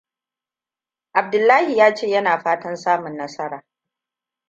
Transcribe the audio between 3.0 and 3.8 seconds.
nasara.